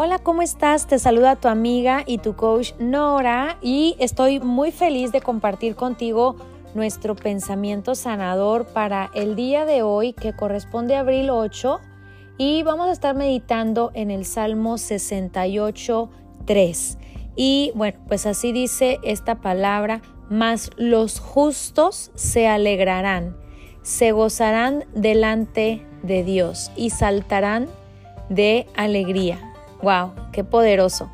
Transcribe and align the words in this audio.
Hola, 0.00 0.20
¿cómo 0.20 0.42
estás? 0.42 0.86
Te 0.86 1.00
saluda 1.00 1.34
tu 1.34 1.48
amiga 1.48 2.04
y 2.06 2.18
tu 2.18 2.36
coach 2.36 2.70
Nora 2.78 3.58
y 3.60 3.96
estoy 3.98 4.38
muy 4.38 4.70
feliz 4.70 5.10
de 5.10 5.20
compartir 5.20 5.74
contigo 5.74 6.36
nuestro 6.76 7.16
pensamiento 7.16 7.96
sanador 7.96 8.66
para 8.66 9.10
el 9.12 9.34
día 9.34 9.64
de 9.64 9.82
hoy 9.82 10.12
que 10.12 10.34
corresponde 10.34 10.94
a 10.94 11.00
abril 11.00 11.30
8 11.30 11.80
y 12.38 12.62
vamos 12.62 12.86
a 12.86 12.92
estar 12.92 13.16
meditando 13.16 13.90
en 13.92 14.12
el 14.12 14.24
Salmo 14.24 14.78
68, 14.78 16.10
3. 16.44 16.98
Y 17.34 17.72
bueno, 17.74 17.98
pues 18.06 18.24
así 18.26 18.52
dice 18.52 19.00
esta 19.02 19.40
palabra, 19.40 20.00
mas 20.30 20.70
los 20.76 21.18
justos 21.18 22.12
se 22.14 22.46
alegrarán, 22.46 23.36
se 23.82 24.12
gozarán 24.12 24.84
delante 24.94 25.84
de 26.04 26.22
Dios 26.22 26.70
y 26.76 26.90
saltarán 26.90 27.66
de 28.28 28.68
alegría. 28.76 29.47
¡Wow! 29.82 30.12
¡Qué 30.32 30.44
poderoso! 30.44 31.10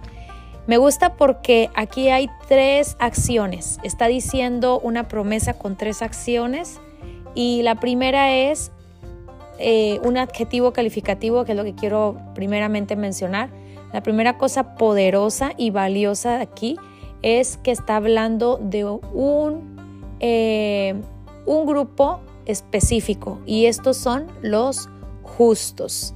Me 0.66 0.78
gusta 0.78 1.16
porque 1.16 1.68
aquí 1.74 2.08
hay 2.08 2.30
tres 2.48 2.96
acciones. 2.98 3.78
Está 3.82 4.06
diciendo 4.06 4.80
una 4.80 5.08
promesa 5.08 5.58
con 5.58 5.76
tres 5.76 6.00
acciones 6.00 6.80
y 7.34 7.62
la 7.62 7.74
primera 7.74 8.34
es 8.34 8.72
eh, 9.58 10.00
un 10.02 10.16
adjetivo 10.16 10.72
calificativo 10.72 11.44
que 11.44 11.52
es 11.52 11.56
lo 11.56 11.64
que 11.64 11.74
quiero 11.74 12.16
primeramente 12.34 12.96
mencionar. 12.96 13.50
La 13.92 14.02
primera 14.02 14.38
cosa 14.38 14.74
poderosa 14.76 15.52
y 15.58 15.70
valiosa 15.70 16.40
aquí 16.40 16.76
es 17.20 17.58
que 17.58 17.70
está 17.70 17.96
hablando 17.96 18.58
de 18.60 18.84
un, 18.84 20.14
eh, 20.20 20.94
un 21.44 21.66
grupo 21.66 22.20
específico 22.46 23.40
y 23.44 23.66
estos 23.66 23.98
son 23.98 24.26
los 24.42 24.88
justos. 25.22 26.14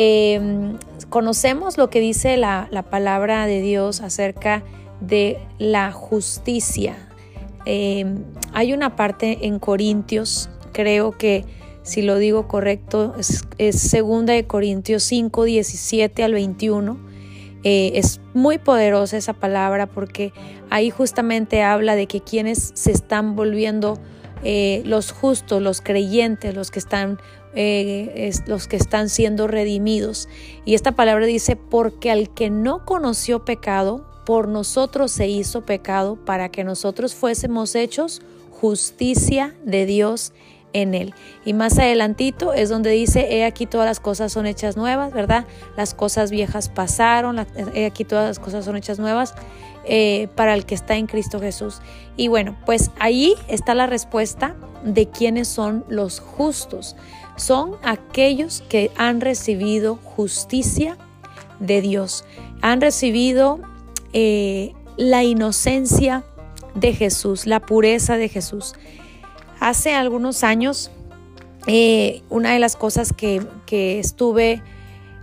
Em, 0.00 0.78
conocemos 1.10 1.76
lo 1.76 1.90
que 1.90 1.98
dice 1.98 2.36
la, 2.36 2.68
palabra 2.88 3.46
de 3.46 3.60
Dios 3.60 4.00
acerca 4.00 4.62
de 5.00 5.38
la 5.58 5.90
justicia. 5.90 6.96
Em, 7.64 8.22
hay 8.52 8.72
una 8.72 8.94
parte 8.94 9.46
en 9.48 9.58
Corintios, 9.58 10.50
creo 10.72 11.18
que 11.18 11.44
si 11.82 12.02
lo 12.02 12.16
digo 12.16 12.46
correcto, 12.46 13.16
es, 13.18 13.80
segunda 13.80 14.34
de 14.34 14.46
Corintios 14.46 15.02
5, 15.02 15.42
17 15.42 16.22
al 16.22 16.32
21. 16.32 16.96
Eh, 17.64 17.90
es 17.94 18.20
muy 18.34 18.58
poderosa 18.58 19.16
esa 19.16 19.32
palabra 19.32 19.86
porque 19.86 20.32
ahí 20.70 20.90
justamente 20.90 21.64
habla 21.64 21.96
de 21.96 22.06
que 22.06 22.20
quienes 22.20 22.70
se 22.74 22.92
están 22.92 23.34
volviendo 23.34 23.98
eh, 24.44 24.82
los 24.84 25.10
justos, 25.10 25.60
los 25.60 25.80
creyentes, 25.80 26.54
los 26.54 26.70
que 26.70 26.78
están 26.78 27.18
eh, 27.54 28.30
los 28.46 28.68
que 28.68 28.76
están 28.76 29.08
siendo 29.08 29.46
redimidos. 29.46 30.28
Y 30.64 30.74
esta 30.74 30.92
palabra 30.92 31.26
dice, 31.26 31.56
porque 31.56 32.10
al 32.10 32.30
que 32.30 32.50
no 32.50 32.84
conoció 32.84 33.44
pecado, 33.44 34.04
por 34.24 34.46
nosotros 34.46 35.10
se 35.10 35.26
hizo 35.26 35.62
pecado 35.62 36.16
para 36.16 36.50
que 36.50 36.62
nosotros 36.62 37.14
fuésemos 37.14 37.74
hechos 37.74 38.20
justicia 38.50 39.54
de 39.64 39.86
Dios 39.86 40.32
en 40.72 40.94
él. 40.94 41.14
Y 41.44 41.54
más 41.54 41.78
adelantito 41.78 42.52
es 42.52 42.68
donde 42.68 42.90
dice, 42.90 43.26
he 43.30 43.44
aquí 43.44 43.66
todas 43.66 43.86
las 43.86 44.00
cosas 44.00 44.32
son 44.32 44.46
hechas 44.46 44.76
nuevas, 44.76 45.12
¿verdad? 45.12 45.46
Las 45.76 45.94
cosas 45.94 46.30
viejas 46.30 46.68
pasaron, 46.68 47.46
he 47.74 47.86
aquí 47.86 48.04
todas 48.04 48.28
las 48.28 48.38
cosas 48.38 48.64
son 48.64 48.76
hechas 48.76 48.98
nuevas. 48.98 49.34
Eh, 49.90 50.28
para 50.34 50.52
el 50.52 50.66
que 50.66 50.74
está 50.74 50.96
en 50.96 51.06
Cristo 51.06 51.40
Jesús. 51.40 51.80
Y 52.18 52.28
bueno, 52.28 52.58
pues 52.66 52.90
ahí 52.98 53.34
está 53.48 53.74
la 53.74 53.86
respuesta 53.86 54.54
de 54.84 55.08
quiénes 55.08 55.48
son 55.48 55.82
los 55.88 56.20
justos. 56.20 56.94
Son 57.36 57.76
aquellos 57.82 58.62
que 58.68 58.90
han 58.98 59.22
recibido 59.22 59.96
justicia 59.96 60.98
de 61.58 61.80
Dios, 61.80 62.26
han 62.60 62.82
recibido 62.82 63.60
eh, 64.12 64.74
la 64.98 65.24
inocencia 65.24 66.22
de 66.74 66.92
Jesús, 66.92 67.46
la 67.46 67.60
pureza 67.60 68.18
de 68.18 68.28
Jesús. 68.28 68.74
Hace 69.58 69.94
algunos 69.94 70.44
años, 70.44 70.90
eh, 71.66 72.20
una 72.28 72.52
de 72.52 72.58
las 72.58 72.76
cosas 72.76 73.14
que, 73.14 73.40
que 73.64 74.00
estuve 74.00 74.62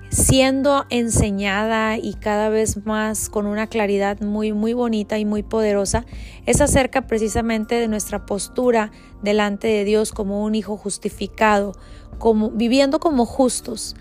siendo 0.10 0.86
enseñada 0.90 1.98
y 1.98 2.14
cada 2.14 2.50
vez 2.50 2.86
más 2.86 3.30
con 3.30 3.46
una 3.46 3.68
claridad 3.68 4.22
muy 4.22 4.54
muy 4.54 4.74
bonita 4.74 5.18
y 5.18 5.26
muy 5.26 5.44
poderosa 5.44 6.06
es 6.46 6.62
acerca 6.62 7.08
precisamente 7.08 7.76
de 7.76 7.88
nuestra 7.88 8.26
postura 8.26 8.92
delante 9.22 9.68
de 9.68 9.84
Dios 9.84 10.12
como 10.12 10.44
un 10.44 10.56
hijo 10.56 10.78
justificado, 10.78 11.74
como 12.18 12.52
viviendo 12.52 13.00
como 13.00 13.26
justos. 13.26 13.96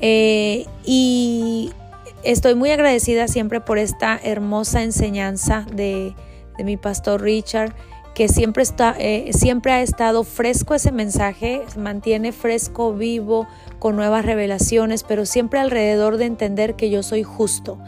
Eh, 0.00 0.66
y 0.84 1.72
estoy 2.22 2.54
muy 2.54 2.70
agradecida 2.70 3.28
siempre 3.28 3.60
por 3.60 3.78
esta 3.78 4.18
hermosa 4.22 4.82
enseñanza 4.82 5.66
de, 5.72 6.14
de 6.56 6.64
mi 6.64 6.76
pastor 6.76 7.20
Richard 7.20 7.74
que 8.18 8.26
siempre, 8.26 8.64
está, 8.64 8.96
eh, 8.98 9.30
siempre 9.32 9.70
ha 9.70 9.80
estado 9.80 10.24
fresco 10.24 10.74
ese 10.74 10.90
mensaje, 10.90 11.62
se 11.68 11.78
mantiene 11.78 12.32
fresco, 12.32 12.92
vivo, 12.92 13.46
con 13.78 13.94
nuevas 13.94 14.24
revelaciones, 14.24 15.04
pero 15.04 15.24
siempre 15.24 15.60
alrededor 15.60 16.16
de 16.16 16.24
entender 16.24 16.74
que 16.74 16.90
yo 16.90 17.04
soy 17.04 17.22
justo. 17.22 17.78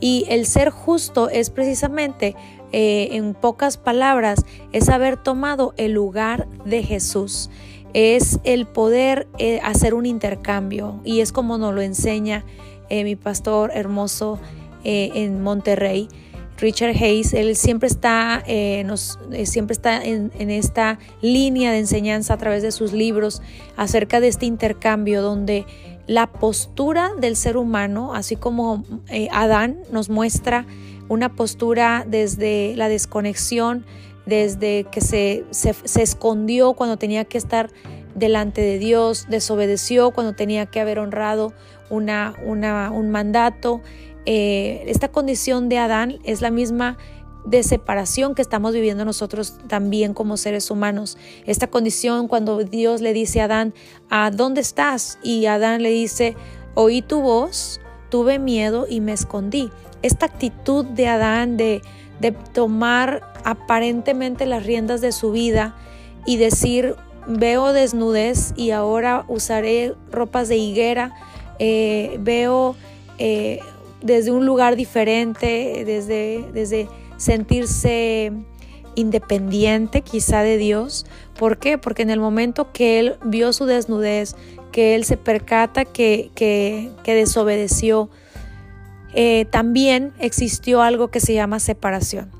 Y 0.00 0.24
el 0.28 0.44
ser 0.46 0.70
justo 0.70 1.28
es 1.28 1.50
precisamente, 1.50 2.34
eh, 2.72 3.10
en 3.12 3.34
pocas 3.34 3.76
palabras, 3.76 4.44
es 4.72 4.88
haber 4.88 5.22
tomado 5.22 5.72
el 5.76 5.92
lugar 5.92 6.48
de 6.64 6.82
Jesús. 6.82 7.48
Es 7.94 8.40
el 8.42 8.66
poder 8.66 9.28
eh, 9.38 9.60
hacer 9.62 9.94
un 9.94 10.04
intercambio 10.04 11.00
y 11.04 11.20
es 11.20 11.30
como 11.30 11.58
nos 11.58 11.72
lo 11.72 11.80
enseña 11.80 12.44
mi 12.90 13.14
pastor 13.14 13.70
hermoso 13.72 14.40
en 14.82 15.42
Monterrey. 15.42 16.08
Richard 16.58 16.96
Hayes, 16.96 17.34
él 17.34 17.54
siempre 17.56 17.88
está, 17.88 18.42
eh, 18.46 18.82
nos, 18.84 19.18
eh, 19.32 19.46
siempre 19.46 19.74
está 19.74 20.02
en, 20.02 20.30
esta 20.50 20.98
línea 21.20 21.72
de 21.72 21.78
enseñanza 21.78 22.34
a 22.34 22.38
través 22.38 22.62
de 22.62 22.72
sus 22.72 22.92
libros 22.92 23.42
acerca 23.76 24.20
de 24.20 24.28
este 24.28 24.46
intercambio 24.46 25.22
donde 25.22 25.66
la 26.06 26.28
postura 26.28 27.10
del 27.18 27.36
ser 27.36 27.56
humano, 27.56 28.14
así 28.14 28.36
como 28.36 28.84
eh, 29.08 29.28
Adán 29.32 29.82
nos 29.90 30.08
muestra 30.08 30.66
una 31.08 31.34
postura 31.34 32.04
desde 32.08 32.74
la 32.76 32.88
desconexión, 32.88 33.84
desde 34.24 34.84
que 34.90 35.00
se, 35.00 35.44
se, 35.50 36.02
escondió 36.02 36.72
cuando 36.72 36.96
tenía 36.96 37.24
que 37.24 37.38
estar 37.38 37.70
delante 38.14 38.60
de 38.60 38.78
Dios, 38.78 39.26
desobedeció 39.28 40.10
cuando 40.10 40.32
tenía 40.32 40.66
que 40.66 40.80
haber 40.80 40.98
honrado 40.98 41.52
una, 41.90 42.34
una, 42.44 42.90
un 42.90 43.10
mandato, 43.10 43.82
eh, 44.26 44.82
esta 44.86 45.08
condición 45.08 45.68
de 45.68 45.78
Adán 45.78 46.18
es 46.24 46.40
la 46.40 46.50
misma 46.50 46.98
de 47.44 47.62
separación 47.62 48.34
que 48.34 48.42
estamos 48.42 48.74
viviendo 48.74 49.04
nosotros 49.04 49.54
también 49.68 50.14
como 50.14 50.36
seres 50.36 50.70
humanos. 50.70 51.16
Esta 51.46 51.68
condición 51.68 52.26
cuando 52.26 52.58
Dios 52.64 53.00
le 53.00 53.12
dice 53.12 53.40
a 53.40 53.44
Adán, 53.44 53.72
¿a 54.10 54.32
dónde 54.32 54.60
estás? 54.60 55.18
Y 55.22 55.46
Adán 55.46 55.80
le 55.82 55.90
dice, 55.90 56.34
oí 56.74 57.02
tu 57.02 57.20
voz, 57.20 57.80
tuve 58.10 58.40
miedo 58.40 58.86
y 58.88 59.00
me 59.00 59.12
escondí. 59.12 59.70
Esta 60.02 60.26
actitud 60.26 60.84
de 60.84 61.06
Adán 61.06 61.56
de, 61.56 61.82
de 62.20 62.32
tomar 62.32 63.22
aparentemente 63.44 64.44
las 64.44 64.66
riendas 64.66 65.00
de 65.00 65.12
su 65.12 65.30
vida 65.30 65.76
y 66.26 66.38
decir, 66.38 66.96
veo 67.28 67.72
desnudez 67.72 68.54
y 68.56 68.72
ahora 68.72 69.24
usaré 69.28 69.94
ropas 70.10 70.48
de 70.48 70.56
higuera, 70.56 71.14
eh, 71.60 72.16
veo... 72.20 72.74
Eh, 73.18 73.60
desde 74.06 74.30
un 74.30 74.46
lugar 74.46 74.76
diferente, 74.76 75.82
desde, 75.84 76.48
desde 76.52 76.88
sentirse 77.16 78.32
independiente 78.94 80.00
quizá 80.00 80.42
de 80.42 80.56
Dios. 80.56 81.06
¿Por 81.38 81.58
qué? 81.58 81.76
Porque 81.76 82.02
en 82.02 82.10
el 82.10 82.20
momento 82.20 82.72
que 82.72 82.98
él 82.98 83.16
vio 83.24 83.52
su 83.52 83.66
desnudez, 83.66 84.36
que 84.72 84.94
él 84.94 85.04
se 85.04 85.16
percata 85.16 85.84
que, 85.84 86.30
que, 86.34 86.92
desobedeció, 87.04 88.08
eh, 89.12 89.44
también 89.50 90.12
existió 90.18 90.82
algo 90.82 91.08
que 91.08 91.20
se 91.20 91.34
llama 91.34 91.60
separación. 91.60 92.30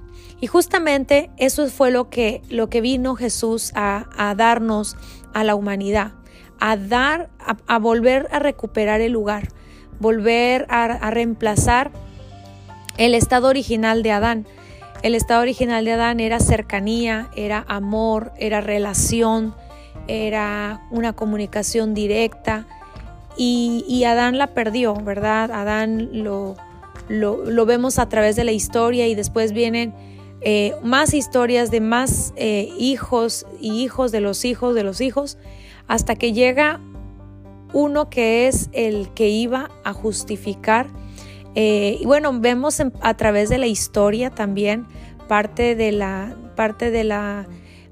Y 0.40 0.46
justamente 0.46 1.30
eso 1.38 1.66
fue 1.68 1.90
lo 1.90 2.10
que, 2.10 2.42
lo 2.48 2.68
que 2.68 2.80
vino 2.80 3.16
Jesús 3.16 3.72
a, 3.74 4.06
a 4.16 4.34
darnos 4.34 4.96
a 5.32 5.44
la 5.44 5.54
humanidad, 5.54 6.12
a 6.60 6.76
dar, 6.76 7.30
a 7.66 7.78
volver 7.78 8.28
a 8.30 8.38
recuperar 8.38 9.00
el 9.00 9.12
lugar 9.12 9.48
volver 10.00 10.66
a, 10.68 11.10
reemplazar 11.10 11.90
el 12.98 13.14
estado 13.14 13.48
original 13.48 14.02
de 14.02 14.12
Adán. 14.12 14.46
El 15.02 15.14
estado 15.14 15.42
original 15.42 15.84
de 15.84 15.92
Adán 15.92 16.20
era 16.20 16.40
cercanía, 16.40 17.28
era 17.36 17.64
amor, 17.68 18.32
era 18.38 18.60
relación, 18.60 19.54
era 20.08 20.86
una 20.90 21.12
comunicación 21.12 21.94
directa 21.94 22.66
y, 23.36 24.04
Adán 24.04 24.38
la 24.38 24.48
perdió, 24.48 24.94
¿verdad? 24.94 25.50
Adán 25.50 26.08
lo, 26.12 26.56
lo, 27.08 27.66
vemos 27.66 27.98
a 27.98 28.08
través 28.08 28.36
de 28.36 28.44
la 28.44 28.52
historia 28.52 29.06
y 29.06 29.14
después 29.14 29.52
vienen 29.52 29.94
eh, 30.40 30.74
más 30.82 31.12
historias 31.12 31.70
de 31.70 31.80
más 31.80 32.32
eh, 32.36 32.68
hijos 32.78 33.46
y 33.60 33.82
hijos 33.82 34.12
de 34.12 34.20
los 34.20 34.44
hijos 34.44 34.74
de 34.74 34.84
los 34.84 35.00
hijos 35.00 35.38
hasta 35.88 36.16
que 36.16 36.32
llega 36.32 36.80
uno 37.76 38.08
que 38.08 38.48
es 38.48 38.70
el 38.72 39.10
que 39.14 39.28
iba 39.28 39.70
a 39.84 39.92
justificar 39.92 40.86
Eh, 41.58 41.96
y 42.02 42.04
bueno, 42.04 42.38
vemos 42.38 42.82
a 43.00 43.14
través 43.14 43.48
de 43.48 43.56
la 43.56 43.66
historia 43.66 44.28
también 44.28 44.84
parte 45.26 45.74
de 45.74 45.90
la, 45.90 46.36
parte 46.54 46.90
de 46.90 47.02
la, 47.02 47.46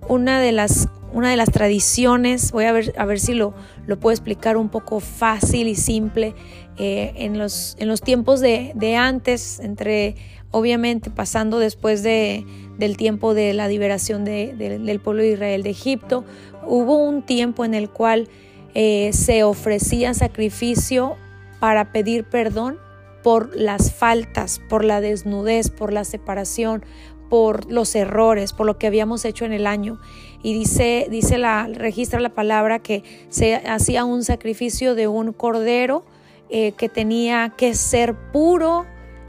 una 0.06 0.38
de 0.38 0.52
las, 0.52 0.88
una 1.14 1.30
de 1.30 1.36
las 1.36 1.50
tradiciones, 1.50 2.52
voy 2.52 2.66
a 2.66 2.72
ver, 2.72 2.92
a 2.98 3.06
ver 3.06 3.18
si 3.18 3.32
lo, 3.32 3.54
lo 3.86 3.96
puedo 3.96 4.12
explicar 4.12 4.58
un 4.58 4.68
poco 4.68 5.00
fácil 5.00 5.66
y 5.66 5.76
simple, 5.76 6.34
eh, 6.76 7.14
en, 7.16 7.38
los, 7.38 7.74
en 7.78 7.88
los 7.88 8.02
tiempos 8.02 8.40
de, 8.40 8.72
de 8.74 8.96
antes, 8.96 9.60
entre 9.60 10.14
obviamente 10.50 11.08
pasando 11.10 11.58
después 11.58 12.02
de, 12.02 12.44
del 12.76 12.96
tiempo 12.96 13.32
de 13.32 13.54
la 13.54 13.66
liberación 13.66 14.24
de, 14.26 14.52
del 14.54 15.00
pueblo 15.00 15.22
de 15.22 15.32
Israel 15.32 15.62
de 15.62 15.70
Egipto, 15.70 16.24
hubo 16.66 16.98
un 16.98 17.22
tiempo 17.22 17.64
en 17.64 17.72
el 17.72 17.88
cual 17.88 18.28
eh, 18.74 19.10
se 19.12 19.44
ofrecía 19.44 20.14
sacrificio 20.14 21.16
para 21.60 21.92
pedir 21.92 22.24
perdón 22.24 22.78
por 23.22 23.56
las 23.56 23.92
faltas, 23.92 24.60
por 24.68 24.84
la 24.84 25.00
desnudez, 25.00 25.70
por 25.70 25.92
la 25.92 26.04
separación, 26.04 26.84
por 27.30 27.70
los 27.72 27.94
errores, 27.94 28.52
por 28.52 28.66
lo 28.66 28.76
que 28.78 28.86
habíamos 28.86 29.24
hecho 29.24 29.44
en 29.44 29.52
el 29.52 29.66
año. 29.66 29.98
Y 30.42 30.52
dice, 30.52 31.06
dice 31.10 31.38
la, 31.38 31.66
registra 31.72 32.20
la 32.20 32.34
palabra 32.34 32.80
que 32.80 33.02
se 33.30 33.54
hacía 33.54 34.04
un 34.04 34.24
sacrificio 34.24 34.94
de 34.94 35.08
un 35.08 35.32
cordero 35.32 36.04
eh, 36.50 36.72
que 36.72 36.90
tenía 36.90 37.54
que 37.56 37.74
ser 37.74 38.14
puro, 38.30 38.84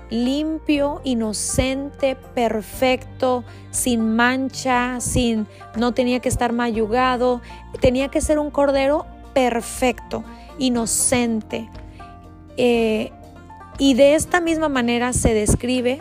limpio, 0.09 1.01
inocente, 1.03 2.17
perfecto, 2.35 3.43
sin 3.71 4.15
mancha, 4.15 4.99
sin, 4.99 5.47
no 5.77 5.93
tenía 5.93 6.19
que 6.19 6.29
estar 6.29 6.51
mayugado, 6.51 7.41
tenía 7.79 8.09
que 8.09 8.21
ser 8.21 8.39
un 8.39 8.51
cordero 8.51 9.05
perfecto, 9.35 10.23
inocente. 10.57 11.69
Eh, 12.57 13.11
y 13.77 13.93
de 13.93 14.15
esta 14.15 14.39
misma 14.39 14.69
manera 14.69 15.11
se 15.11 15.33
describe 15.33 15.99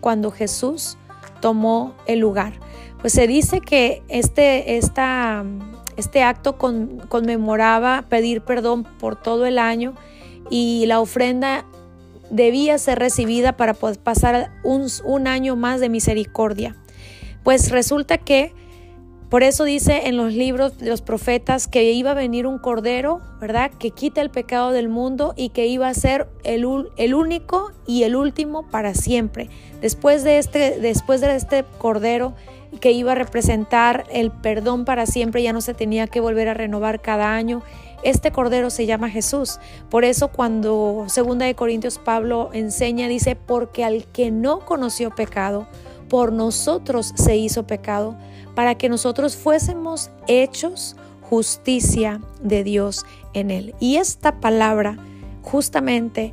cuando 0.00 0.30
Jesús 0.30 0.98
tomó 1.40 1.94
el 2.06 2.20
lugar. 2.20 2.52
Pues 3.00 3.14
se 3.14 3.26
dice 3.26 3.60
que 3.60 4.02
este, 4.08 4.76
este 4.76 6.22
acto 6.22 6.58
conmemoraba 6.58 8.04
pedir 8.08 8.42
perdón 8.42 8.84
por 8.84 9.16
todo 9.16 9.46
el 9.46 9.58
año 9.58 9.94
y 10.50 10.84
la 10.86 11.00
ofrenda 11.00 11.64
debía 12.30 12.76
ser 12.76 12.98
recibida 12.98 13.56
para 13.56 13.72
pasar 13.72 14.50
un, 14.62 14.86
un 15.04 15.26
año 15.26 15.56
más 15.56 15.80
de 15.80 15.88
misericordia. 15.88 16.76
Pues 17.42 17.70
resulta 17.70 18.18
que 18.18 18.52
por 19.30 19.42
eso 19.42 19.64
dice 19.64 20.06
en 20.06 20.16
los 20.16 20.32
libros 20.32 20.78
de 20.78 20.88
los 20.88 21.02
profetas 21.02 21.66
que 21.66 21.90
iba 21.92 22.12
a 22.12 22.14
venir 22.14 22.46
un 22.46 22.58
cordero, 22.58 23.20
¿verdad? 23.40 23.70
Que 23.78 23.90
quita 23.90 24.20
el 24.20 24.30
pecado 24.30 24.70
del 24.70 24.88
mundo 24.88 25.34
y 25.36 25.48
que 25.48 25.66
iba 25.66 25.88
a 25.88 25.94
ser 25.94 26.28
el, 26.44 26.66
el 26.96 27.14
único 27.14 27.72
y 27.86 28.04
el 28.04 28.16
último 28.16 28.68
para 28.70 28.94
siempre. 28.94 29.48
Después 29.80 30.24
de, 30.24 30.38
este, 30.38 30.78
después 30.78 31.20
de 31.20 31.34
este 31.34 31.64
cordero 31.78 32.34
que 32.80 32.92
iba 32.92 33.12
a 33.12 33.14
representar 33.14 34.04
el 34.10 34.30
perdón 34.30 34.84
para 34.84 35.06
siempre, 35.06 35.42
ya 35.42 35.52
no 35.52 35.60
se 35.60 35.74
tenía 35.74 36.06
que 36.06 36.20
volver 36.20 36.48
a 36.48 36.54
renovar 36.54 37.00
cada 37.00 37.34
año. 37.34 37.62
Este 38.02 38.32
cordero 38.32 38.68
se 38.68 38.86
llama 38.86 39.08
Jesús. 39.08 39.58
Por 39.90 40.04
eso 40.04 40.28
cuando 40.28 41.06
segunda 41.08 41.46
de 41.46 41.54
Corintios 41.54 41.98
Pablo 41.98 42.50
enseña 42.52 43.08
dice, 43.08 43.34
"Porque 43.34 43.84
al 43.84 44.04
que 44.04 44.30
no 44.30 44.60
conoció 44.60 45.10
pecado, 45.10 45.66
por 46.14 46.32
nosotros 46.32 47.12
se 47.16 47.36
hizo 47.36 47.66
pecado, 47.66 48.16
para 48.54 48.76
que 48.76 48.88
nosotros 48.88 49.34
fuésemos 49.34 50.12
hechos 50.28 50.94
justicia 51.22 52.20
de 52.40 52.62
Dios 52.62 53.04
en 53.32 53.50
él. 53.50 53.74
Y 53.80 53.96
esta 53.96 54.38
palabra 54.38 54.96
justamente 55.42 56.32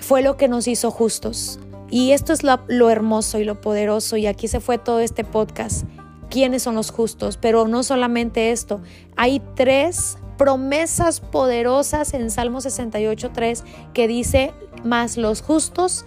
fue 0.00 0.20
lo 0.22 0.36
que 0.36 0.48
nos 0.48 0.66
hizo 0.66 0.90
justos. 0.90 1.60
Y 1.90 2.10
esto 2.10 2.32
es 2.32 2.42
lo, 2.42 2.90
hermoso 2.90 3.38
y 3.38 3.44
lo 3.44 3.60
poderoso. 3.60 4.16
Y 4.16 4.26
aquí 4.26 4.48
se 4.48 4.58
fue 4.58 4.78
todo 4.78 4.98
este 4.98 5.22
podcast. 5.22 5.86
¿Quiénes 6.28 6.64
son 6.64 6.74
los 6.74 6.90
justos? 6.90 7.36
Pero 7.36 7.68
no 7.68 7.84
solamente 7.84 8.50
esto. 8.50 8.80
Hay 9.14 9.40
tres 9.54 10.18
promesas 10.36 11.20
poderosas 11.20 12.14
en 12.14 12.32
Salmo 12.32 12.58
68.3 12.58 13.62
que 13.92 14.08
dice, 14.08 14.52
más 14.82 15.16
los 15.16 15.40
justos 15.40 16.04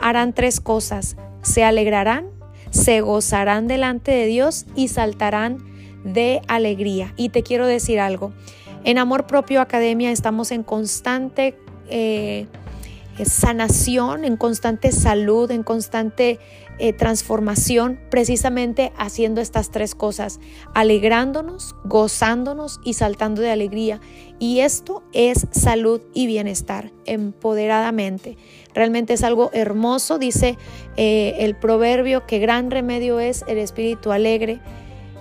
harán 0.00 0.32
tres 0.32 0.58
cosas. 0.58 1.16
Se 1.42 1.62
alegrarán, 1.62 2.36
se 2.70 3.00
gozarán 3.00 3.68
delante 3.68 4.12
de 4.12 4.26
Dios 4.26 4.66
y 4.74 4.88
saltarán 4.88 5.58
de 6.04 6.42
alegría. 6.48 7.12
Y 7.16 7.30
te 7.30 7.42
quiero 7.42 7.66
decir 7.66 8.00
algo, 8.00 8.32
en 8.84 8.98
Amor 8.98 9.26
Propio 9.26 9.60
Academia 9.60 10.10
estamos 10.10 10.50
en 10.50 10.62
constante 10.62 11.56
eh, 11.90 12.46
sanación, 13.24 14.24
en 14.24 14.36
constante 14.36 14.92
salud, 14.92 15.50
en 15.50 15.62
constante 15.62 16.38
eh, 16.80 16.92
transformación, 16.92 17.98
precisamente 18.08 18.92
haciendo 18.96 19.40
estas 19.40 19.72
tres 19.72 19.96
cosas, 19.96 20.38
alegrándonos, 20.74 21.74
gozándonos 21.82 22.78
y 22.84 22.92
saltando 22.92 23.42
de 23.42 23.50
alegría. 23.50 24.00
Y 24.38 24.60
esto 24.60 25.02
es 25.12 25.48
salud 25.50 26.00
y 26.14 26.28
bienestar, 26.28 26.92
empoderadamente. 27.04 28.36
Realmente 28.74 29.14
es 29.14 29.24
algo 29.24 29.50
hermoso, 29.52 30.20
dice 30.20 30.56
eh, 30.96 31.34
el 31.40 31.56
proverbio, 31.56 32.26
que 32.26 32.38
gran 32.38 32.70
remedio 32.70 33.18
es 33.18 33.44
el 33.48 33.58
espíritu 33.58 34.12
alegre. 34.12 34.60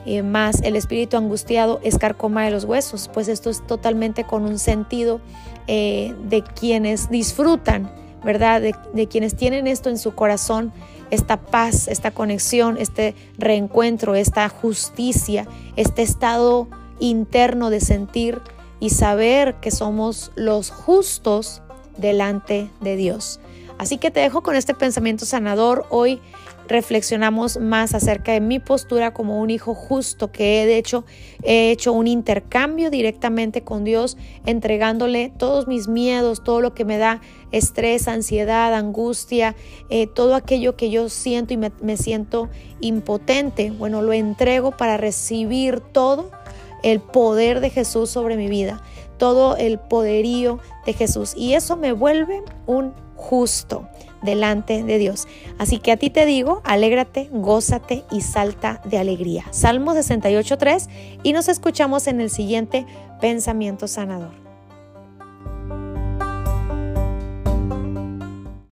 Eh, 0.05 0.21
más 0.21 0.61
el 0.61 0.75
espíritu 0.75 1.17
angustiado 1.17 1.79
es 1.83 1.97
carcoma 1.97 2.45
de 2.45 2.51
los 2.51 2.65
huesos, 2.65 3.09
pues 3.11 3.29
esto 3.29 3.49
es 3.49 3.65
totalmente 3.65 4.25
con 4.25 4.43
un 4.43 4.59
sentido 4.59 5.21
de 5.67 6.43
quienes 6.57 7.09
disfrutan, 7.09 7.91
¿verdad? 8.23 8.61
de, 8.61 9.07
quienes 9.07 9.35
tienen 9.35 9.67
esto 9.67 9.89
en 9.89 9.97
su 9.97 10.15
corazón 10.15 10.71
esta 11.11 11.37
paz, 11.37 11.87
esta 11.87 12.11
conexión, 12.11 12.77
este 12.77 13.15
reencuentro, 13.37 14.15
esta 14.15 14.47
justicia, 14.49 15.47
este 15.75 16.01
estado 16.01 16.67
interno 16.99 17.69
de 17.69 17.79
sentir 17.79 18.41
y 18.79 18.91
saber 18.91 19.55
que 19.55 19.71
somos 19.71 20.31
los 20.35 20.69
justos 20.69 21.61
delante 21.97 22.69
de 22.81 22.95
Dios. 22.95 23.39
Así 23.77 23.97
que 23.97 24.11
te 24.11 24.19
dejo 24.19 24.41
con 24.41 24.55
este 24.55 24.73
pensamiento 24.73 25.25
sanador. 25.25 25.85
Hoy 25.89 26.19
reflexionamos 26.67 27.57
más 27.57 27.93
acerca 27.93 28.31
de 28.31 28.41
mi 28.41 28.59
postura 28.59 29.13
como 29.13 29.39
un 29.41 29.49
hijo 29.49 29.73
justo, 29.73 30.31
que 30.31 30.61
he 30.61 30.65
de 30.65 30.77
hecho 30.77 31.05
he 31.43 31.71
hecho 31.71 31.93
un 31.93 32.07
intercambio 32.07 32.89
directamente 32.89 33.63
con 33.63 33.83
Dios, 33.83 34.17
entregándole 34.45 35.31
todos 35.37 35.67
mis 35.67 35.87
miedos, 35.87 36.43
todo 36.43 36.61
lo 36.61 36.73
que 36.73 36.85
me 36.85 36.97
da 36.97 37.21
estrés, 37.51 38.07
ansiedad, 38.07 38.73
angustia, 38.73 39.55
eh, 39.89 40.07
todo 40.07 40.35
aquello 40.35 40.75
que 40.75 40.89
yo 40.89 41.09
siento 41.09 41.53
y 41.53 41.57
me, 41.57 41.71
me 41.81 41.97
siento 41.97 42.49
impotente. 42.81 43.71
Bueno, 43.71 44.01
lo 44.01 44.13
entrego 44.13 44.71
para 44.71 44.97
recibir 44.97 45.79
todo 45.79 46.31
el 46.83 46.99
poder 46.99 47.59
de 47.59 47.69
Jesús 47.69 48.09
sobre 48.09 48.37
mi 48.37 48.47
vida, 48.47 48.81
todo 49.17 49.55
el 49.57 49.79
poderío 49.79 50.59
de 50.85 50.93
Jesús. 50.93 51.33
Y 51.35 51.53
eso 51.53 51.75
me 51.75 51.93
vuelve 51.93 52.43
un 52.65 52.93
justo 53.17 53.89
delante 54.21 54.83
de 54.83 54.97
Dios. 54.97 55.27
Así 55.57 55.79
que 55.79 55.91
a 55.91 55.97
ti 55.97 56.09
te 56.09 56.25
digo, 56.25 56.61
alégrate, 56.63 57.29
gózate 57.31 58.05
y 58.11 58.21
salta 58.21 58.81
de 58.85 58.97
alegría. 58.97 59.43
Salmo 59.51 59.93
68.3 59.93 60.87
y 61.23 61.33
nos 61.33 61.49
escuchamos 61.49 62.07
en 62.07 62.21
el 62.21 62.29
siguiente 62.29 62.85
pensamiento 63.19 63.87
sanador. 63.87 64.46